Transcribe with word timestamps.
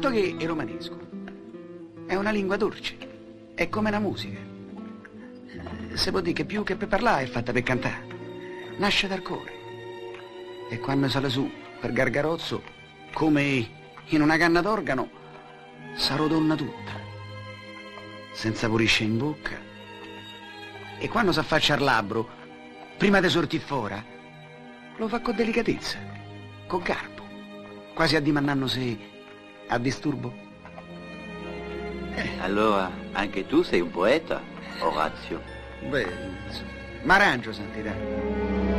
In 0.00 0.06
quanto 0.06 0.18
che 0.18 0.34
il 0.42 0.48
romanesco 0.48 0.98
è 2.06 2.14
una 2.14 2.30
lingua 2.30 2.56
dolce, 2.56 2.96
è 3.54 3.68
come 3.68 3.90
la 3.90 3.98
musica. 3.98 4.38
Se 5.92 6.10
può 6.10 6.22
dire 6.22 6.32
che 6.32 6.46
più 6.46 6.62
che 6.62 6.74
per 6.74 6.88
parlare 6.88 7.24
è 7.24 7.26
fatta 7.26 7.52
per 7.52 7.62
cantare. 7.62 8.06
Nasce 8.78 9.08
dal 9.08 9.20
cuore. 9.20 9.52
E 10.70 10.78
quando 10.78 11.06
sale 11.10 11.28
su 11.28 11.50
per 11.78 11.92
gargarozzo, 11.92 12.62
come 13.12 13.68
in 14.06 14.22
una 14.22 14.38
canna 14.38 14.62
d'organo, 14.62 15.10
s'arrodonna 15.96 16.54
tutta. 16.54 16.92
Senza 18.32 18.70
pulisce 18.70 19.04
in 19.04 19.18
bocca. 19.18 19.58
E 20.98 21.08
quando 21.10 21.30
si 21.30 21.40
affaccia 21.40 21.74
al 21.74 21.82
labbro, 21.82 22.26
prima 22.96 23.20
di 23.20 23.28
sortir 23.28 23.60
fuori, 23.60 24.02
lo 24.96 25.08
fa 25.08 25.20
con 25.20 25.36
delicatezza, 25.36 25.98
con 26.66 26.80
garbo, 26.80 27.22
quasi 27.92 28.16
addimandando 28.16 28.66
se 28.66 29.18
a 29.70 29.78
disturbo. 29.78 30.32
Eh. 32.14 32.28
Allora, 32.40 32.90
anche 33.12 33.46
tu 33.46 33.62
sei 33.62 33.80
un 33.80 33.90
poeta, 33.90 34.40
Orazio? 34.80 35.40
Beh, 35.88 36.06
ma 37.02 37.14
arrangio, 37.14 37.52
santità. 37.52 38.69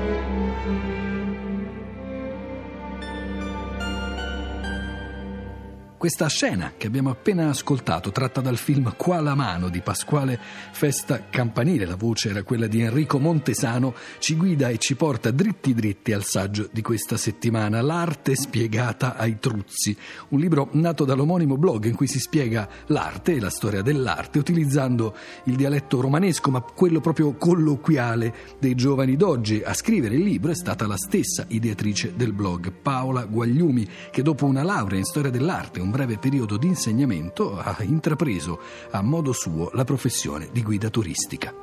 Questa 6.02 6.28
scena 6.30 6.74
che 6.78 6.88
abbiamo 6.88 7.12
appena 7.12 7.50
ascoltato, 7.50 8.12
tratta 8.12 8.42
dal 8.42 8.58
film 8.58 8.96
Qua 8.98 9.22
la 9.22 9.36
mano 9.36 9.70
di 9.70 9.82
Pasquale 9.82 10.40
Festa 10.72 11.28
Campanile, 11.30 11.86
la 11.86 11.96
voce 11.96 12.32
era 12.32 12.42
quella 12.42 12.66
di 12.66 12.82
Enrico 12.82 13.20
Montesano, 13.20 13.94
ci 14.18 14.36
guida 14.36 14.70
e 14.70 14.80
ci 14.80 14.96
porta 14.96 15.30
dritti 15.30 15.76
dritti 15.76 16.12
al 16.12 16.24
saggio 16.24 16.68
di 16.72 16.82
questa 16.82 17.18
settimana, 17.18 17.84
L'arte 17.84 18.34
spiegata 18.34 19.16
ai 19.16 19.38
truzzi, 19.38 19.96
un 20.30 20.40
libro 20.40 20.70
nato 20.72 21.06
dall'omonimo 21.06 21.56
blog 21.56 21.86
in 21.86 21.96
cui 21.96 22.08
si 22.08 22.18
spiega 22.18 22.68
l'arte 22.88 23.36
e 23.36 23.40
la 23.40 23.52
storia 23.52 23.84
dell'arte 23.84 24.40
utilizzando 24.40 25.16
il 25.44 25.56
dialetto 25.56 26.02
romanesco, 26.02 26.50
ma 26.50 26.62
quello 26.62 27.00
proprio 27.00 27.36
colloquiale 27.36 28.34
dei 28.58 28.74
giovani 28.74 29.16
d'oggi. 29.16 29.62
A 29.64 29.76
scrivere 29.76 30.16
il 30.16 30.24
libro 30.24 30.50
è 30.50 30.56
stata 30.56 30.88
la 30.88 30.98
stessa 30.98 31.46
ideatrice 31.50 32.16
del 32.16 32.34
blog, 32.34 32.72
Paola 32.72 33.26
Guagliumi, 33.26 33.88
che 34.10 34.24
dopo 34.24 34.48
una 34.48 34.64
laurea 34.64 34.98
in 34.98 35.06
storia 35.06 35.30
dell'arte, 35.30 35.80
un 35.80 35.90
breve 35.92 36.18
periodo 36.18 36.58
di 36.58 36.68
insegnamento 36.68 37.58
ha 37.58 37.76
intrapreso 37.82 38.60
a 38.92 39.02
modo 39.04 39.32
suo 39.34 39.70
la 39.74 39.84
professione 39.84 40.50
di 40.52 40.64
guida 40.64 40.90
turistica. 40.90 41.54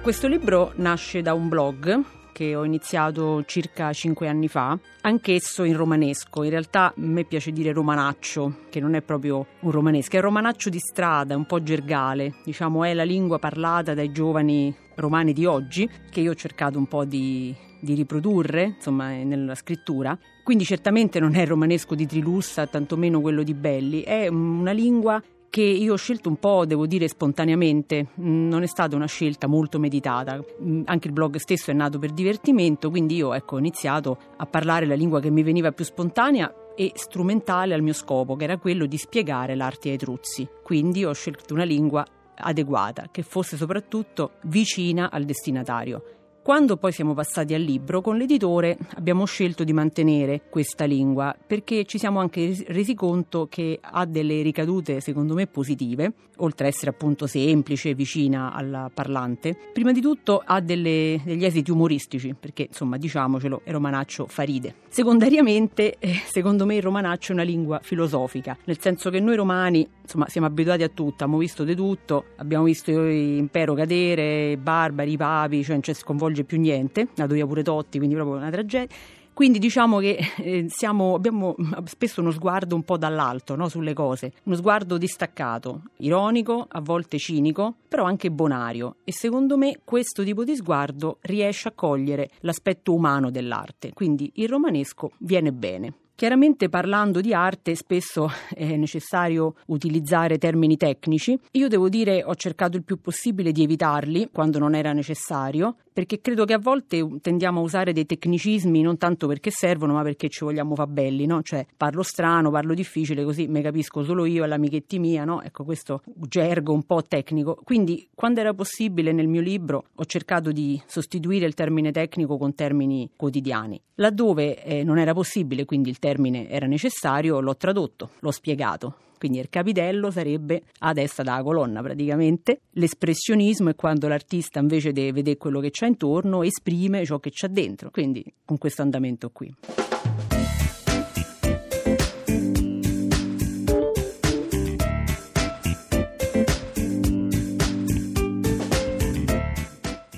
Questo 0.00 0.28
libro 0.28 0.72
nasce 0.76 1.22
da 1.22 1.32
un 1.32 1.48
blog 1.48 2.02
che 2.34 2.56
ho 2.56 2.64
iniziato 2.64 3.44
circa 3.46 3.92
cinque 3.92 4.28
anni 4.28 4.48
fa, 4.48 4.76
anch'esso 5.02 5.62
in 5.62 5.76
romanesco. 5.76 6.42
In 6.42 6.50
realtà 6.50 6.86
a 6.86 6.92
me 6.96 7.24
piace 7.24 7.52
dire 7.52 7.72
romanaccio, 7.72 8.56
che 8.70 8.80
non 8.80 8.94
è 8.94 9.02
proprio 9.02 9.46
un 9.60 9.70
romanesco, 9.70 10.16
è 10.16 10.18
un 10.18 10.24
romanaccio 10.24 10.68
di 10.68 10.80
strada, 10.80 11.36
un 11.36 11.46
po' 11.46 11.62
gergale, 11.62 12.34
diciamo 12.44 12.84
è 12.84 12.92
la 12.92 13.04
lingua 13.04 13.38
parlata 13.38 13.94
dai 13.94 14.10
giovani 14.10 14.74
romani 14.96 15.32
di 15.32 15.44
oggi, 15.46 15.88
che 16.10 16.20
io 16.20 16.32
ho 16.32 16.34
cercato 16.34 16.78
un 16.78 16.86
po' 16.86 17.04
di, 17.04 17.54
di 17.80 17.94
riprodurre, 17.94 18.74
insomma, 18.76 19.10
nella 19.10 19.54
scrittura. 19.54 20.18
Quindi 20.42 20.64
certamente 20.64 21.20
non 21.20 21.34
è 21.34 21.42
il 21.42 21.46
romanesco 21.46 21.94
di 21.94 22.06
Trilussa, 22.06 22.66
tantomeno 22.66 23.20
quello 23.20 23.42
di 23.42 23.54
Belli, 23.54 24.02
è 24.02 24.28
una 24.28 24.72
lingua 24.72 25.22
che 25.54 25.62
io 25.62 25.92
ho 25.92 25.96
scelto 25.96 26.28
un 26.28 26.36
po', 26.40 26.66
devo 26.66 26.84
dire, 26.84 27.06
spontaneamente, 27.06 28.08
mm, 28.20 28.48
non 28.48 28.64
è 28.64 28.66
stata 28.66 28.96
una 28.96 29.06
scelta 29.06 29.46
molto 29.46 29.78
meditata, 29.78 30.42
mm, 30.60 30.82
anche 30.86 31.06
il 31.06 31.12
blog 31.12 31.36
stesso 31.36 31.70
è 31.70 31.74
nato 31.74 32.00
per 32.00 32.10
divertimento, 32.10 32.90
quindi 32.90 33.14
io 33.14 33.32
ecco, 33.34 33.54
ho 33.54 33.58
iniziato 33.60 34.18
a 34.36 34.46
parlare 34.46 34.84
la 34.84 34.96
lingua 34.96 35.20
che 35.20 35.30
mi 35.30 35.44
veniva 35.44 35.70
più 35.70 35.84
spontanea 35.84 36.52
e 36.74 36.90
strumentale 36.96 37.72
al 37.72 37.82
mio 37.82 37.92
scopo, 37.92 38.34
che 38.34 38.42
era 38.42 38.58
quello 38.58 38.86
di 38.86 38.96
spiegare 38.96 39.54
l'arte 39.54 39.90
ai 39.90 39.96
truzzi. 39.96 40.44
Quindi 40.60 41.04
ho 41.04 41.12
scelto 41.12 41.54
una 41.54 41.62
lingua 41.62 42.04
adeguata, 42.36 43.08
che 43.10 43.22
fosse 43.22 43.56
soprattutto 43.56 44.32
vicina 44.42 45.10
al 45.10 45.24
destinatario. 45.24 46.02
Quando 46.44 46.76
poi 46.76 46.92
siamo 46.92 47.14
passati 47.14 47.54
al 47.54 47.62
libro, 47.62 48.02
con 48.02 48.18
l'editore 48.18 48.76
abbiamo 48.96 49.24
scelto 49.24 49.64
di 49.64 49.72
mantenere 49.72 50.42
questa 50.50 50.84
lingua 50.84 51.34
perché 51.34 51.86
ci 51.86 51.96
siamo 51.96 52.20
anche 52.20 52.62
resi 52.66 52.92
conto 52.92 53.46
che 53.48 53.78
ha 53.80 54.04
delle 54.04 54.42
ricadute 54.42 55.00
secondo 55.00 55.32
me 55.32 55.46
positive, 55.46 56.12
oltre 56.36 56.66
a 56.66 56.68
essere 56.68 56.90
appunto 56.90 57.26
semplice, 57.26 57.94
vicina 57.94 58.52
al 58.52 58.90
parlante. 58.92 59.56
Prima 59.72 59.90
di 59.90 60.02
tutto 60.02 60.42
ha 60.44 60.60
delle, 60.60 61.18
degli 61.24 61.46
esiti 61.46 61.70
umoristici, 61.70 62.36
perché 62.38 62.64
insomma 62.64 62.98
diciamocelo, 62.98 63.62
il 63.64 63.72
romanaccio 63.72 64.26
fa 64.26 64.42
ride. 64.42 64.74
Secondariamente, 64.90 65.96
eh, 65.98 66.20
secondo 66.26 66.66
me 66.66 66.76
il 66.76 66.82
romanaccio 66.82 67.32
è 67.32 67.36
una 67.36 67.42
lingua 67.42 67.80
filosofica, 67.82 68.54
nel 68.64 68.78
senso 68.78 69.08
che 69.08 69.18
noi 69.18 69.34
romani 69.34 69.88
insomma 70.02 70.28
siamo 70.28 70.46
abituati 70.46 70.82
a 70.82 70.88
tutto, 70.88 71.24
abbiamo 71.24 71.38
visto 71.38 71.64
di 71.64 71.74
tutto, 71.74 72.26
abbiamo 72.36 72.64
visto 72.64 72.90
l'impero 72.92 73.72
cadere, 73.72 74.50
i 74.50 74.56
barbari, 74.58 75.12
i 75.12 75.16
papi, 75.16 75.62
cioè 75.62 75.72
non 75.72 75.80
c'è 75.80 75.94
sconvolgimento 75.94 76.32
svolge 76.34 76.44
più 76.44 76.58
niente, 76.58 77.08
nato 77.14 77.34
via 77.34 77.46
pure 77.46 77.62
Totti, 77.62 77.98
quindi 77.98 78.16
proprio 78.16 78.36
una 78.36 78.50
tragedia. 78.50 78.94
Quindi 79.32 79.58
diciamo 79.58 79.98
che 79.98 80.16
eh, 80.38 80.66
siamo, 80.68 81.14
abbiamo 81.14 81.56
spesso 81.86 82.20
uno 82.20 82.30
sguardo 82.30 82.76
un 82.76 82.84
po' 82.84 82.96
dall'alto 82.96 83.56
no, 83.56 83.68
sulle 83.68 83.92
cose, 83.92 84.32
uno 84.44 84.54
sguardo 84.54 84.96
distaccato, 84.96 85.82
ironico, 85.96 86.66
a 86.68 86.80
volte 86.80 87.18
cinico, 87.18 87.74
però 87.88 88.04
anche 88.04 88.30
bonario 88.30 88.96
e 89.02 89.12
secondo 89.12 89.56
me 89.56 89.80
questo 89.82 90.22
tipo 90.22 90.44
di 90.44 90.54
sguardo 90.54 91.18
riesce 91.22 91.66
a 91.66 91.72
cogliere 91.72 92.30
l'aspetto 92.40 92.94
umano 92.94 93.30
dell'arte, 93.32 93.92
quindi 93.92 94.30
il 94.34 94.48
romanesco 94.48 95.10
viene 95.18 95.52
bene. 95.52 95.94
Chiaramente 96.16 96.68
parlando 96.68 97.20
di 97.20 97.34
arte 97.34 97.74
spesso 97.74 98.30
è 98.54 98.76
necessario 98.76 99.56
utilizzare 99.66 100.38
termini 100.38 100.76
tecnici. 100.76 101.36
Io 101.52 101.66
devo 101.66 101.88
dire 101.88 102.22
ho 102.22 102.36
cercato 102.36 102.76
il 102.76 102.84
più 102.84 103.00
possibile 103.00 103.50
di 103.50 103.64
evitarli 103.64 104.28
quando 104.32 104.60
non 104.60 104.76
era 104.76 104.92
necessario, 104.92 105.74
perché 105.94 106.20
credo 106.20 106.44
che 106.44 106.54
a 106.54 106.58
volte 106.58 107.06
tendiamo 107.20 107.60
a 107.60 107.62
usare 107.62 107.92
dei 107.92 108.04
tecnicismi 108.04 108.82
non 108.82 108.98
tanto 108.98 109.28
perché 109.28 109.52
servono, 109.52 109.92
ma 109.92 110.02
perché 110.02 110.28
ci 110.28 110.42
vogliamo 110.44 110.74
fa 110.74 110.88
belli, 110.88 111.24
no? 111.24 111.40
Cioè 111.40 111.64
parlo 111.76 112.02
strano, 112.02 112.50
parlo 112.50 112.74
difficile, 112.74 113.22
così 113.22 113.46
me 113.46 113.62
capisco 113.62 114.02
solo 114.02 114.24
io 114.24 114.42
e 114.42 114.48
l'amichetti 114.48 114.98
mia, 114.98 115.24
no? 115.24 115.40
Ecco 115.40 115.62
questo 115.62 116.02
gergo 116.04 116.72
un 116.72 116.82
po' 116.82 117.04
tecnico. 117.04 117.56
Quindi 117.62 118.08
quando 118.12 118.40
era 118.40 118.52
possibile 118.52 119.12
nel 119.12 119.28
mio 119.28 119.40
libro 119.40 119.84
ho 119.94 120.04
cercato 120.04 120.50
di 120.50 120.82
sostituire 120.84 121.46
il 121.46 121.54
termine 121.54 121.92
tecnico 121.92 122.36
con 122.38 122.56
termini 122.56 123.08
quotidiani. 123.14 123.80
Laddove 123.94 124.64
eh, 124.64 124.82
non 124.82 124.98
era 124.98 125.14
possibile, 125.14 125.64
quindi 125.64 125.90
il 125.90 126.00
termine 126.00 126.48
era 126.48 126.66
necessario, 126.66 127.38
l'ho 127.38 127.56
tradotto, 127.56 128.10
l'ho 128.18 128.32
spiegato. 128.32 128.96
Quindi 129.24 129.40
il 129.40 129.48
capitello 129.48 130.10
sarebbe 130.10 130.64
a 130.80 130.92
destra 130.92 131.22
della 131.22 131.42
colonna 131.42 131.80
praticamente. 131.80 132.60
L'espressionismo 132.72 133.70
è 133.70 133.74
quando 133.74 134.06
l'artista 134.06 134.60
invece 134.60 134.92
di 134.92 135.10
vedere 135.12 135.38
quello 135.38 135.60
che 135.60 135.70
c'è 135.70 135.86
intorno 135.86 136.42
esprime 136.42 137.06
ciò 137.06 137.18
che 137.20 137.30
c'è 137.30 137.48
dentro. 137.48 137.90
Quindi 137.90 138.22
con 138.44 138.58
questo 138.58 138.82
andamento 138.82 139.30
qui. 139.30 139.54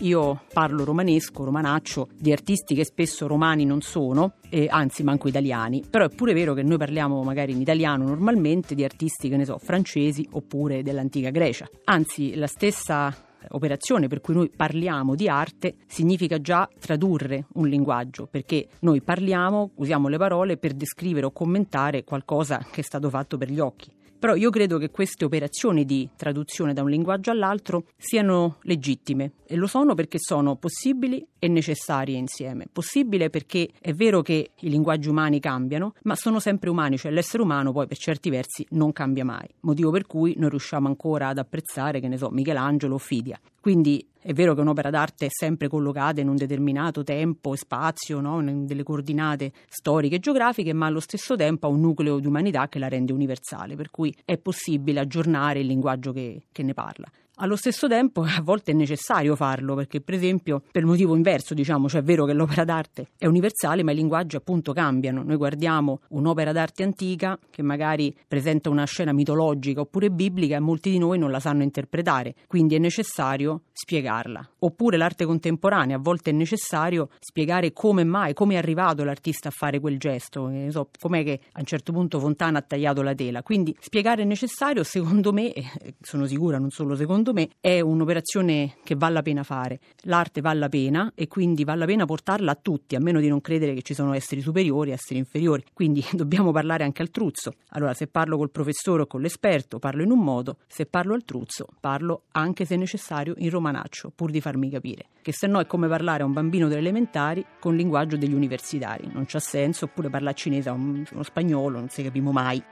Io 0.06 0.42
parlo 0.52 0.84
romanesco, 0.84 1.42
romanaccio, 1.42 2.10
di 2.16 2.30
artisti 2.30 2.76
che 2.76 2.84
spesso 2.84 3.26
romani 3.26 3.64
non 3.64 3.80
sono, 3.80 4.34
e 4.48 4.68
anzi 4.70 5.02
manco 5.02 5.26
italiani, 5.26 5.82
però 5.90 6.04
è 6.04 6.14
pure 6.14 6.32
vero 6.32 6.54
che 6.54 6.62
noi 6.62 6.78
parliamo 6.78 7.24
magari 7.24 7.50
in 7.50 7.60
italiano 7.60 8.04
normalmente 8.04 8.76
di 8.76 8.84
artisti 8.84 9.28
che 9.28 9.36
ne 9.36 9.44
so, 9.44 9.58
francesi 9.58 10.24
oppure 10.30 10.84
dell'antica 10.84 11.30
Grecia. 11.30 11.68
Anzi, 11.86 12.36
la 12.36 12.46
stessa 12.46 13.12
operazione 13.48 14.06
per 14.06 14.20
cui 14.20 14.34
noi 14.34 14.48
parliamo 14.48 15.16
di 15.16 15.28
arte 15.28 15.74
significa 15.88 16.40
già 16.40 16.68
tradurre 16.78 17.46
un 17.54 17.66
linguaggio, 17.66 18.28
perché 18.30 18.68
noi 18.80 19.02
parliamo, 19.02 19.72
usiamo 19.74 20.06
le 20.06 20.18
parole 20.18 20.56
per 20.56 20.74
descrivere 20.74 21.26
o 21.26 21.32
commentare 21.32 22.04
qualcosa 22.04 22.64
che 22.70 22.80
è 22.80 22.84
stato 22.84 23.10
fatto 23.10 23.36
per 23.36 23.50
gli 23.50 23.58
occhi. 23.58 23.90
Però 24.26 24.36
io 24.36 24.50
credo 24.50 24.78
che 24.78 24.90
queste 24.90 25.24
operazioni 25.24 25.84
di 25.84 26.10
traduzione 26.16 26.72
da 26.72 26.82
un 26.82 26.90
linguaggio 26.90 27.30
all'altro 27.30 27.84
siano 27.96 28.56
legittime 28.62 29.34
e 29.46 29.54
lo 29.54 29.68
sono 29.68 29.94
perché 29.94 30.18
sono 30.18 30.56
possibili 30.56 31.24
e 31.38 31.46
necessarie 31.46 32.16
insieme. 32.16 32.66
Possibile 32.72 33.30
perché 33.30 33.70
è 33.80 33.92
vero 33.92 34.22
che 34.22 34.50
i 34.58 34.68
linguaggi 34.68 35.08
umani 35.08 35.38
cambiano, 35.38 35.94
ma 36.02 36.16
sono 36.16 36.40
sempre 36.40 36.70
umani, 36.70 36.98
cioè 36.98 37.12
l'essere 37.12 37.44
umano 37.44 37.70
poi 37.70 37.86
per 37.86 37.98
certi 37.98 38.28
versi 38.28 38.66
non 38.70 38.92
cambia 38.92 39.24
mai, 39.24 39.46
motivo 39.60 39.92
per 39.92 40.08
cui 40.08 40.34
non 40.36 40.48
riusciamo 40.48 40.88
ancora 40.88 41.28
ad 41.28 41.38
apprezzare, 41.38 42.00
che 42.00 42.08
ne 42.08 42.16
so, 42.16 42.28
Michelangelo 42.30 42.94
o 42.94 42.98
Fidia. 42.98 43.38
Quindi 43.60 44.04
è 44.26 44.32
vero 44.32 44.54
che 44.54 44.60
un'opera 44.60 44.90
d'arte 44.90 45.26
è 45.26 45.28
sempre 45.30 45.68
collocata 45.68 46.20
in 46.20 46.26
un 46.26 46.34
determinato 46.34 47.04
tempo 47.04 47.54
e 47.54 47.56
spazio, 47.56 48.18
no? 48.20 48.40
in 48.40 48.66
delle 48.66 48.82
coordinate 48.82 49.52
storiche 49.68 50.16
e 50.16 50.18
geografiche, 50.18 50.72
ma 50.72 50.86
allo 50.86 50.98
stesso 50.98 51.36
tempo 51.36 51.68
ha 51.68 51.70
un 51.70 51.78
nucleo 51.78 52.18
di 52.18 52.26
umanità 52.26 52.68
che 52.68 52.80
la 52.80 52.88
rende 52.88 53.12
universale, 53.12 53.76
per 53.76 53.92
cui 53.92 54.12
è 54.24 54.36
possibile 54.36 54.98
aggiornare 54.98 55.60
il 55.60 55.66
linguaggio 55.66 56.10
che, 56.10 56.42
che 56.50 56.64
ne 56.64 56.74
parla. 56.74 57.06
Allo 57.38 57.56
stesso 57.56 57.86
tempo 57.86 58.22
a 58.22 58.40
volte 58.42 58.70
è 58.70 58.74
necessario 58.74 59.36
farlo 59.36 59.74
perché 59.74 60.00
per 60.00 60.14
esempio 60.14 60.62
per 60.72 60.86
motivo 60.86 61.14
inverso 61.14 61.52
diciamo, 61.52 61.86
cioè 61.86 62.00
è 62.00 62.02
vero 62.02 62.24
che 62.24 62.32
l'opera 62.32 62.64
d'arte 62.64 63.08
è 63.18 63.26
universale 63.26 63.82
ma 63.82 63.92
i 63.92 63.94
linguaggi 63.94 64.36
appunto 64.36 64.72
cambiano. 64.72 65.22
Noi 65.22 65.36
guardiamo 65.36 66.00
un'opera 66.08 66.52
d'arte 66.52 66.82
antica 66.82 67.38
che 67.50 67.60
magari 67.60 68.16
presenta 68.26 68.70
una 68.70 68.86
scena 68.86 69.12
mitologica 69.12 69.82
oppure 69.82 70.10
biblica 70.10 70.56
e 70.56 70.60
molti 70.60 70.90
di 70.90 70.96
noi 70.96 71.18
non 71.18 71.30
la 71.30 71.38
sanno 71.38 71.62
interpretare, 71.62 72.34
quindi 72.46 72.74
è 72.74 72.78
necessario 72.78 73.64
spiegarla. 73.70 74.52
Oppure 74.60 74.96
l'arte 74.96 75.26
contemporanea, 75.26 75.96
a 75.96 76.00
volte 76.00 76.30
è 76.30 76.32
necessario 76.32 77.10
spiegare 77.18 77.74
come 77.74 78.02
mai, 78.02 78.32
come 78.32 78.54
è 78.54 78.56
arrivato 78.56 79.04
l'artista 79.04 79.48
a 79.48 79.52
fare 79.54 79.78
quel 79.78 79.98
gesto, 79.98 80.50
so, 80.70 80.88
com'è 80.98 81.22
che 81.22 81.40
a 81.52 81.58
un 81.58 81.66
certo 81.66 81.92
punto 81.92 82.18
Fontana 82.18 82.60
ha 82.60 82.62
tagliato 82.62 83.02
la 83.02 83.14
tela. 83.14 83.42
Quindi 83.42 83.76
spiegare 83.78 84.22
è 84.22 84.24
necessario, 84.24 84.82
secondo 84.84 85.34
me, 85.34 85.52
sono 86.00 86.24
sicura 86.24 86.56
non 86.56 86.70
solo 86.70 86.96
secondo 86.96 87.24
secondo 87.26 87.32
me 87.32 87.48
è 87.60 87.80
un'operazione 87.80 88.76
che 88.84 88.94
vale 88.94 89.14
la 89.14 89.22
pena 89.22 89.42
fare. 89.42 89.80
L'arte 90.02 90.40
vale 90.40 90.60
la 90.60 90.68
pena 90.68 91.12
e 91.14 91.26
quindi 91.26 91.64
vale 91.64 91.80
la 91.80 91.86
pena 91.86 92.04
portarla 92.04 92.52
a 92.52 92.54
tutti, 92.54 92.94
a 92.94 93.00
meno 93.00 93.18
di 93.18 93.28
non 93.28 93.40
credere 93.40 93.74
che 93.74 93.82
ci 93.82 93.94
sono 93.94 94.12
esseri 94.12 94.40
superiori 94.40 94.92
esseri 94.92 95.18
inferiori. 95.18 95.64
Quindi 95.72 96.04
dobbiamo 96.12 96.52
parlare 96.52 96.84
anche 96.84 97.02
al 97.02 97.10
truzzo. 97.10 97.54
Allora, 97.70 97.94
se 97.94 98.06
parlo 98.06 98.36
col 98.36 98.50
professore 98.50 99.02
o 99.02 99.06
con 99.06 99.20
l'esperto, 99.20 99.78
parlo 99.78 100.02
in 100.02 100.10
un 100.10 100.20
modo, 100.20 100.58
se 100.68 100.86
parlo 100.86 101.14
al 101.14 101.24
truzzo, 101.24 101.66
parlo 101.80 102.24
anche 102.32 102.64
se 102.64 102.76
necessario 102.76 103.34
in 103.38 103.50
romanaccio, 103.50 104.12
pur 104.14 104.30
di 104.30 104.40
farmi 104.40 104.70
capire. 104.70 105.06
Che 105.22 105.32
se 105.32 105.48
no 105.48 105.58
è 105.58 105.66
come 105.66 105.88
parlare 105.88 106.22
a 106.22 106.26
un 106.26 106.32
bambino 106.32 106.68
delle 106.68 106.80
elementari 106.80 107.44
con 107.58 107.72
il 107.72 107.78
linguaggio 107.78 108.16
degli 108.16 108.34
universitari. 108.34 109.10
Non 109.12 109.24
c'ha 109.26 109.40
senso, 109.40 109.86
oppure 109.86 110.10
parlare 110.10 110.36
cinese 110.36 110.68
a 110.68 110.72
uno 110.72 111.22
spagnolo, 111.22 111.78
non 111.78 111.88
si 111.88 112.02
capimo 112.02 112.30
mai. 112.30 112.62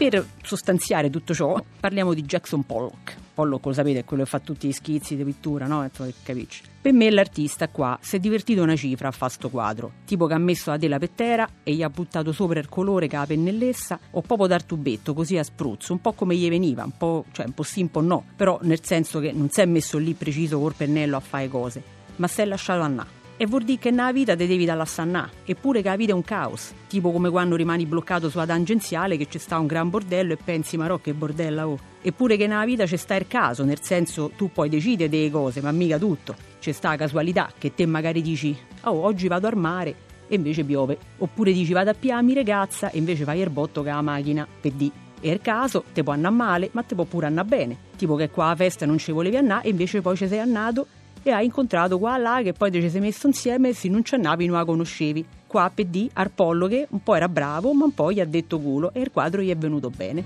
Per 0.00 0.26
sostanziare 0.42 1.10
tutto 1.10 1.34
ciò, 1.34 1.62
parliamo 1.78 2.14
di 2.14 2.22
Jackson 2.22 2.64
Pollock. 2.64 3.14
Pollock, 3.34 3.66
lo 3.66 3.72
sapete, 3.74 3.98
è 3.98 4.04
quello 4.06 4.22
che 4.22 4.30
fa 4.30 4.38
tutti 4.38 4.66
gli 4.66 4.72
schizzi 4.72 5.14
di 5.14 5.24
pittura, 5.24 5.66
no? 5.66 5.86
Capisci? 6.22 6.62
Per 6.80 6.94
me 6.94 7.10
l'artista 7.10 7.68
qua 7.68 7.98
si 8.00 8.16
è 8.16 8.18
divertito 8.18 8.62
una 8.62 8.76
cifra 8.76 9.08
a 9.08 9.10
fare 9.10 9.30
sto 9.30 9.50
quadro, 9.50 9.92
tipo 10.06 10.26
che 10.26 10.32
ha 10.32 10.38
messo 10.38 10.70
la 10.70 10.78
tela 10.78 10.98
per 10.98 11.10
terra 11.10 11.46
e 11.62 11.74
gli 11.74 11.82
ha 11.82 11.90
buttato 11.90 12.32
sopra 12.32 12.60
il 12.60 12.70
colore 12.70 13.08
che 13.08 13.16
ha 13.16 13.20
la 13.20 13.26
pennellessa 13.26 14.00
o 14.12 14.22
proprio 14.22 14.46
dal 14.46 14.64
tubetto, 14.64 15.12
così 15.12 15.36
a 15.36 15.44
spruzzo, 15.44 15.92
un 15.92 16.00
po' 16.00 16.14
come 16.14 16.34
gli 16.34 16.48
veniva, 16.48 16.82
un 16.82 16.96
po', 16.96 17.26
cioè 17.32 17.44
un 17.44 17.52
po' 17.52 17.62
sì, 17.62 17.82
un 17.82 17.90
po' 17.90 18.00
no, 18.00 18.24
però 18.34 18.58
nel 18.62 18.82
senso 18.82 19.20
che 19.20 19.32
non 19.32 19.50
si 19.50 19.60
è 19.60 19.66
messo 19.66 19.98
lì 19.98 20.14
preciso 20.14 20.58
col 20.58 20.72
pennello 20.74 21.18
a 21.18 21.20
fare 21.20 21.48
cose, 21.48 21.82
ma 22.16 22.26
si 22.26 22.40
è 22.40 22.46
lasciato 22.46 22.80
andare. 22.80 23.19
E 23.42 23.46
vuol 23.46 23.62
dire 23.62 23.78
che 23.78 23.90
nella 23.90 24.12
vita 24.12 24.36
te 24.36 24.46
devi 24.46 24.66
dalla 24.66 24.84
sannà, 24.84 25.26
eppure 25.46 25.80
che 25.80 25.88
la 25.88 25.96
vita 25.96 26.12
è 26.12 26.14
un 26.14 26.22
caos, 26.22 26.74
tipo 26.88 27.10
come 27.10 27.30
quando 27.30 27.56
rimani 27.56 27.86
bloccato 27.86 28.28
sulla 28.28 28.44
tangenziale 28.44 29.16
che 29.16 29.28
c'è 29.28 29.38
sta 29.38 29.58
un 29.58 29.66
gran 29.66 29.88
bordello 29.88 30.34
e 30.34 30.36
pensi 30.36 30.76
ma 30.76 31.00
che 31.00 31.14
bordella 31.14 31.66
oh. 31.66 31.78
Eppure 32.02 32.36
che 32.36 32.46
nella 32.46 32.66
vita 32.66 32.84
c'è 32.84 32.98
sta 32.98 33.14
il 33.14 33.26
caso, 33.26 33.64
nel 33.64 33.80
senso 33.80 34.30
tu 34.36 34.52
puoi 34.52 34.68
decidere 34.68 35.08
delle 35.08 35.30
cose, 35.30 35.62
ma 35.62 35.72
mica 35.72 35.96
tutto. 35.96 36.34
C'è 36.60 36.72
sta 36.72 36.90
la 36.90 36.96
casualità 36.96 37.50
che 37.56 37.72
te 37.74 37.86
magari 37.86 38.20
dici 38.20 38.54
oh 38.82 39.04
oggi 39.04 39.26
vado 39.26 39.46
al 39.46 39.56
mare 39.56 39.94
e 40.28 40.34
invece 40.34 40.62
piove, 40.62 40.98
oppure 41.16 41.54
dici 41.54 41.72
vado 41.72 41.88
a 41.88 41.94
piami 41.94 42.34
ragazza 42.34 42.90
e 42.90 42.98
invece 42.98 43.24
fai 43.24 43.40
il 43.40 43.48
botto 43.48 43.82
che 43.82 43.88
la 43.88 44.02
macchina 44.02 44.46
per 44.60 44.72
di. 44.72 44.92
E 45.18 45.30
il 45.30 45.40
caso 45.40 45.84
te 45.94 46.02
può 46.02 46.12
andare 46.12 46.34
male, 46.34 46.68
ma 46.72 46.82
te 46.82 46.94
può 46.94 47.04
pure 47.04 47.24
andare 47.24 47.48
bene. 47.48 47.76
Tipo 47.96 48.16
che 48.16 48.28
qua 48.28 48.50
a 48.50 48.54
festa 48.54 48.84
non 48.84 48.98
ci 48.98 49.12
volevi 49.12 49.36
andare 49.36 49.64
e 49.64 49.70
invece 49.70 50.02
poi 50.02 50.14
ci 50.14 50.28
sei 50.28 50.40
andato 50.40 50.86
e 51.22 51.30
hai 51.30 51.44
incontrato 51.44 51.98
qua 51.98 52.16
là 52.16 52.40
che 52.42 52.52
poi 52.52 52.72
ci 52.72 52.88
sei 52.88 53.00
messo 53.00 53.26
insieme 53.26 53.72
se 53.72 53.88
non 53.88 54.04
ci 54.04 54.14
andavi 54.14 54.46
non 54.46 54.56
la 54.56 54.64
conoscevi. 54.64 55.24
Qua 55.46 55.70
PD 55.74 56.08
Arpollo 56.12 56.66
che 56.66 56.86
un 56.90 57.02
po' 57.02 57.14
era 57.14 57.28
bravo 57.28 57.72
ma 57.72 57.84
un 57.84 57.94
po' 57.94 58.12
gli 58.12 58.20
ha 58.20 58.24
detto 58.24 58.58
culo 58.58 58.92
e 58.92 59.00
il 59.00 59.10
quadro 59.10 59.42
gli 59.42 59.50
è 59.50 59.56
venuto 59.56 59.90
bene. 59.90 60.24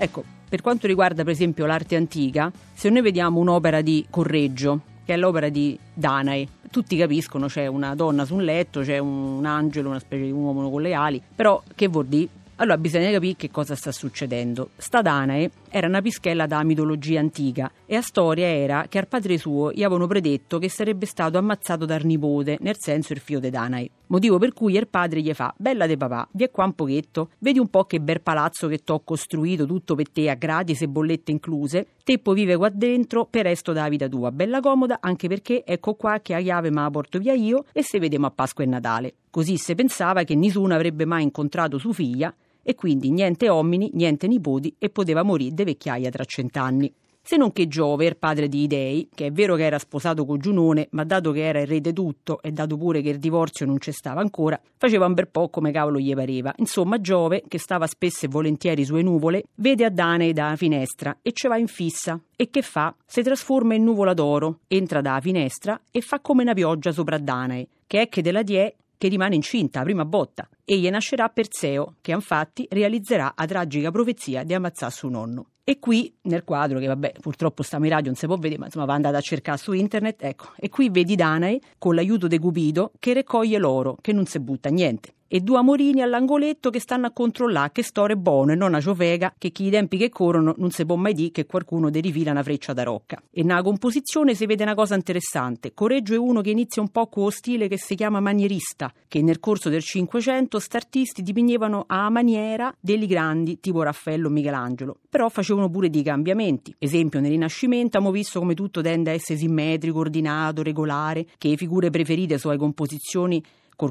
Ecco, 0.00 0.22
per 0.48 0.60
quanto 0.60 0.86
riguarda 0.86 1.24
per 1.24 1.32
esempio 1.32 1.66
l'arte 1.66 1.96
antica, 1.96 2.52
se 2.72 2.88
noi 2.88 3.02
vediamo 3.02 3.40
un'opera 3.40 3.80
di 3.80 4.06
Correggio, 4.08 4.80
che 5.04 5.14
è 5.14 5.16
l'opera 5.16 5.48
di 5.48 5.76
Danae, 5.92 6.46
tutti 6.70 6.96
capiscono 6.96 7.46
c'è 7.46 7.66
una 7.66 7.94
donna 7.94 8.24
su 8.24 8.34
un 8.34 8.42
letto, 8.42 8.80
c'è 8.80 8.98
un 8.98 9.44
angelo, 9.44 9.88
una 9.88 9.98
specie 9.98 10.24
di 10.24 10.30
uomo 10.30 10.70
con 10.70 10.82
le 10.82 10.94
ali, 10.94 11.22
però 11.34 11.62
che 11.74 11.88
vuol 11.88 12.06
dire? 12.06 12.28
Allora 12.56 12.76
bisogna 12.76 13.10
capire 13.10 13.36
che 13.36 13.50
cosa 13.50 13.76
sta 13.76 13.92
succedendo. 13.92 14.70
Sta 14.76 15.00
Danae 15.00 15.50
era 15.70 15.86
una 15.86 16.00
pischella 16.00 16.46
da 16.46 16.62
mitologia 16.62 17.20
antica 17.20 17.70
e 17.86 17.94
la 17.94 18.02
storia 18.02 18.46
era 18.46 18.86
che 18.88 18.98
al 18.98 19.08
padre 19.08 19.38
suo 19.38 19.72
gli 19.72 19.82
avevano 19.82 20.06
predetto 20.06 20.58
che 20.58 20.68
sarebbe 20.68 21.06
stato 21.06 21.38
ammazzato 21.38 21.84
dal 21.84 22.04
nipote, 22.04 22.58
nel 22.60 22.76
senso 22.78 23.12
il 23.12 23.20
figlio 23.20 23.40
di 23.40 23.50
Danae. 23.50 23.90
Motivo 24.06 24.38
per 24.38 24.52
cui 24.52 24.74
il 24.74 24.88
padre 24.88 25.20
gli 25.20 25.32
fa: 25.34 25.54
Bella 25.56 25.86
de 25.86 25.96
papà, 25.96 26.28
via 26.32 26.48
qua 26.48 26.64
un 26.64 26.74
pochetto, 26.74 27.30
vedi 27.38 27.58
un 27.58 27.68
po' 27.68 27.84
che 27.84 28.00
bel 28.00 28.20
palazzo 28.22 28.68
che 28.68 28.78
t'ho 28.78 29.00
costruito 29.00 29.66
tutto 29.66 29.94
per 29.94 30.10
te 30.10 30.30
a 30.30 30.34
gratis 30.34 30.82
e 30.82 30.88
bollette 30.88 31.30
incluse. 31.30 31.86
Teppo 32.02 32.32
vive 32.32 32.56
qua 32.56 32.70
dentro 32.70 33.26
per 33.26 33.44
resto 33.44 33.72
della 33.72 33.88
vita 33.88 34.08
tua, 34.08 34.32
bella 34.32 34.60
comoda, 34.60 34.98
anche 35.00 35.28
perché 35.28 35.64
ecco 35.64 35.94
qua 35.94 36.20
che 36.20 36.32
la 36.32 36.40
chiave 36.40 36.70
me 36.70 36.80
la 36.80 36.90
porto 36.90 37.18
via 37.18 37.34
io 37.34 37.64
e 37.72 37.82
se 37.82 37.98
vediamo 37.98 38.26
a 38.26 38.30
Pasqua 38.30 38.64
e 38.64 38.66
Natale. 38.66 39.14
Così 39.30 39.58
se 39.58 39.74
pensava 39.74 40.24
che 40.24 40.34
nessuno 40.34 40.74
avrebbe 40.74 41.04
mai 41.04 41.22
incontrato 41.22 41.76
sua 41.76 41.92
figlia 41.92 42.34
e 42.68 42.74
quindi 42.74 43.10
niente 43.10 43.48
uomini, 43.48 43.88
niente 43.94 44.26
nipoti 44.26 44.74
e 44.78 44.90
poteva 44.90 45.22
morire 45.22 45.54
di 45.54 45.64
vecchiaia 45.64 46.10
tra 46.10 46.22
cent'anni. 46.24 46.92
Se 47.22 47.38
non 47.38 47.50
che 47.50 47.66
Giove, 47.66 48.04
il 48.04 48.18
padre 48.18 48.46
di 48.46 48.64
Idei, 48.64 49.08
che 49.14 49.26
è 49.26 49.32
vero 49.32 49.56
che 49.56 49.64
era 49.64 49.78
sposato 49.78 50.26
con 50.26 50.38
Giunone, 50.38 50.88
ma 50.90 51.04
dato 51.04 51.32
che 51.32 51.46
era 51.46 51.60
il 51.60 51.66
re 51.66 51.80
di 51.80 51.94
tutto 51.94 52.42
e 52.42 52.52
dato 52.52 52.76
pure 52.76 53.00
che 53.00 53.08
il 53.08 53.18
divorzio 53.18 53.64
non 53.64 53.78
c'è 53.78 53.90
stava 53.90 54.20
ancora, 54.20 54.60
faceva 54.76 55.06
un 55.06 55.14
bel 55.14 55.28
po' 55.28 55.48
come 55.48 55.72
cavolo 55.72 55.98
gli 55.98 56.14
pareva. 56.14 56.52
Insomma, 56.58 57.00
Giove, 57.00 57.42
che 57.48 57.58
stava 57.58 57.86
spesso 57.86 58.26
e 58.26 58.28
volentieri 58.28 58.84
sue 58.84 59.00
nuvole, 59.00 59.44
vede 59.54 59.86
Adane 59.86 60.34
da 60.34 60.54
finestra 60.54 61.16
e 61.22 61.32
ce 61.32 61.48
va 61.48 61.56
in 61.56 61.68
fissa. 61.68 62.20
E 62.36 62.50
che 62.50 62.60
fa? 62.60 62.94
Si 63.06 63.22
trasforma 63.22 63.74
in 63.74 63.84
nuvola 63.84 64.12
d'oro, 64.12 64.58
entra 64.68 65.00
da 65.00 65.20
finestra 65.22 65.80
e 65.90 66.02
fa 66.02 66.20
come 66.20 66.42
una 66.42 66.52
pioggia 66.52 66.92
sopra 66.92 67.16
Danae, 67.16 67.66
che 67.86 68.02
è 68.02 68.08
che 68.10 68.20
della 68.20 68.42
die 68.42 68.74
che 68.98 69.08
rimane 69.08 69.36
incinta 69.36 69.80
a 69.80 69.84
prima 69.84 70.04
botta 70.04 70.48
e 70.64 70.76
gli 70.76 70.90
nascerà 70.90 71.28
Perseo, 71.28 71.94
che 72.02 72.10
infatti 72.12 72.66
realizzerà 72.68 73.32
la 73.34 73.46
tragica 73.46 73.90
profezia 73.90 74.42
di 74.42 74.52
ammazzare 74.52 74.92
suo 74.92 75.08
nonno. 75.08 75.46
E 75.64 75.78
qui 75.78 76.14
nel 76.22 76.44
quadro, 76.44 76.78
che 76.78 76.86
vabbè 76.86 77.14
purtroppo 77.20 77.62
stiamo 77.62 77.84
in 77.84 77.90
radio, 77.90 78.06
non 78.06 78.16
si 78.16 78.26
può 78.26 78.36
vedere, 78.36 78.58
ma 78.58 78.66
insomma 78.66 78.86
va 78.86 78.94
andata 78.94 79.18
a 79.18 79.22
cercare 79.22 79.58
su 79.58 79.72
internet, 79.72 80.22
ecco, 80.22 80.52
e 80.56 80.68
qui 80.68 80.90
vedi 80.90 81.14
Danae 81.14 81.60
con 81.78 81.94
l'aiuto 81.94 82.26
di 82.26 82.38
Cupido 82.38 82.92
che 82.98 83.14
raccoglie 83.14 83.58
l'oro, 83.58 83.96
che 84.00 84.12
non 84.12 84.26
si 84.26 84.40
butta 84.40 84.70
niente 84.70 85.12
e 85.28 85.40
due 85.40 85.58
amorini 85.58 86.00
all'angoletto 86.00 86.70
che 86.70 86.80
stanno 86.80 87.06
a 87.06 87.10
controllare 87.12 87.70
che 87.72 87.82
storia 87.82 88.16
è 88.16 88.18
buona 88.18 88.54
e 88.54 88.56
non 88.56 88.74
a 88.74 88.80
ciofega 88.80 89.34
che 89.38 89.50
chi 89.50 89.66
i 89.66 89.70
tempi 89.70 89.98
che 89.98 90.08
corrono 90.08 90.54
non 90.56 90.70
si 90.70 90.84
può 90.86 90.96
mai 90.96 91.12
dire 91.12 91.30
che 91.30 91.46
qualcuno 91.46 91.90
derifila 91.90 92.30
una 92.30 92.42
freccia 92.42 92.72
da 92.72 92.82
rocca. 92.82 93.22
E 93.30 93.42
nella 93.42 93.62
composizione 93.62 94.34
si 94.34 94.46
vede 94.46 94.62
una 94.62 94.74
cosa 94.74 94.94
interessante. 94.94 95.74
Correggio 95.74 96.14
è 96.14 96.18
uno 96.18 96.40
che 96.40 96.50
inizia 96.50 96.80
un 96.80 96.88
po' 96.88 97.06
con 97.06 97.24
lo 97.24 97.30
stile 97.30 97.68
che 97.68 97.78
si 97.78 97.94
chiama 97.94 98.20
manierista, 98.20 98.92
che 99.06 99.22
nel 99.22 99.38
corso 99.38 99.68
del 99.68 99.82
Cinquecento 99.82 100.58
startisti 100.58 101.22
dipingevano 101.22 101.84
a 101.86 102.08
maniera 102.08 102.74
degli 102.80 103.06
grandi 103.06 103.60
tipo 103.60 103.82
Raffaello 103.82 104.28
o 104.28 104.30
Michelangelo, 104.30 104.96
però 105.08 105.28
facevano 105.28 105.68
pure 105.68 105.90
dei 105.90 106.02
cambiamenti. 106.02 106.74
Esempio, 106.78 107.20
nel 107.20 107.30
Rinascimento 107.30 107.98
abbiamo 107.98 108.14
visto 108.14 108.38
come 108.38 108.54
tutto 108.54 108.80
tende 108.80 109.10
a 109.10 109.14
essere 109.14 109.38
simmetrico, 109.38 109.98
ordinato, 109.98 110.62
regolare, 110.62 111.26
che 111.36 111.48
le 111.48 111.56
figure 111.56 111.90
preferite 111.90 112.38
sono 112.38 112.54
le 112.54 112.58
composizioni 112.58 113.42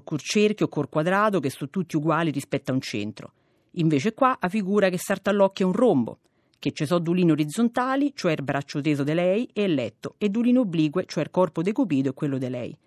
col 0.04 0.20
cerchio 0.20 0.68
col 0.68 0.90
quadrato 0.90 1.40
che 1.40 1.50
sono 1.50 1.70
tutti 1.70 1.96
uguali 1.96 2.32
rispetto 2.32 2.72
a 2.72 2.74
un 2.74 2.82
centro. 2.82 3.32
Invece 3.72 4.14
qua 4.14 4.38
la 4.40 4.50
figura 4.50 4.90
che 4.90 4.98
sarta 4.98 5.30
all'occhio 5.30 5.66
è 5.66 5.70
un 5.70 5.76
rombo, 5.76 6.20
che 6.60 6.72
ci 6.72 6.86
sono 6.86 7.00
due 7.00 7.16
linee 7.16 7.34
orizzontali, 7.34 8.12
cioè 8.16 8.34
il 8.34 8.44
braccio 8.44 8.82
teso 8.82 9.04
di 9.04 9.14
lei 9.14 9.48
e 9.54 9.64
il 9.64 9.74
letto, 9.74 10.16
e 10.18 10.30
due 10.30 10.44
linee 10.44 10.62
oblique, 10.62 11.06
cioè 11.06 11.24
il 11.24 11.32
corpo 11.32 11.62
di 11.62 11.72
Cupido 11.72 12.10
e 12.10 12.14
quello 12.14 12.38
di 12.38 12.50
lei. 12.50 12.78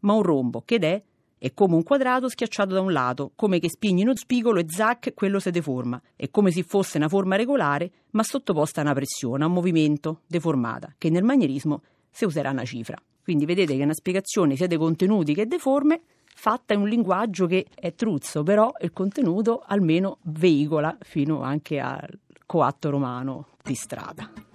Ma 0.00 0.14
un 0.14 0.22
rombo, 0.22 0.62
che 0.64 0.76
è? 0.76 1.02
È 1.38 1.52
come 1.52 1.74
un 1.74 1.82
quadrato 1.82 2.30
schiacciato 2.30 2.72
da 2.72 2.80
un 2.80 2.92
lato, 2.92 3.32
come 3.36 3.58
che 3.58 3.68
spigni 3.68 4.02
uno 4.02 4.16
spigolo 4.16 4.58
e 4.58 4.64
zac, 4.68 5.12
quello 5.14 5.38
si 5.38 5.50
deforma. 5.50 6.00
È 6.14 6.30
come 6.30 6.50
se 6.50 6.62
fosse 6.62 6.96
una 6.96 7.08
forma 7.08 7.36
regolare, 7.36 7.90
ma 8.12 8.22
sottoposta 8.22 8.80
a 8.80 8.84
una 8.84 8.94
pressione, 8.94 9.44
a 9.44 9.46
un 9.46 9.52
movimento, 9.52 10.22
deformata, 10.26 10.94
che 10.96 11.10
nel 11.10 11.24
manierismo 11.24 11.82
si 12.10 12.24
userà 12.24 12.50
una 12.50 12.64
cifra. 12.64 12.96
Quindi 13.22 13.44
vedete 13.44 13.74
che 13.74 13.80
è 13.80 13.84
una 13.84 13.92
spiegazione 13.92 14.56
sia 14.56 14.66
dei 14.66 14.78
contenuti 14.78 15.34
che 15.34 15.46
dei 15.46 15.58
forme 15.58 16.00
fatta 16.38 16.74
in 16.74 16.80
un 16.80 16.88
linguaggio 16.88 17.46
che 17.46 17.66
è 17.74 17.94
truzzo, 17.94 18.42
però 18.42 18.70
il 18.80 18.92
contenuto 18.92 19.64
almeno 19.66 20.18
veicola 20.22 20.96
fino 21.00 21.42
anche 21.42 21.80
al 21.80 22.06
coatto 22.44 22.90
romano 22.90 23.46
di 23.62 23.74
strada. 23.74 24.46